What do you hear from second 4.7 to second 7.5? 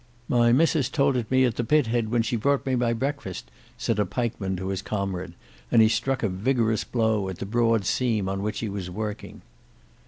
comrade, and he struck a vigorous blow at the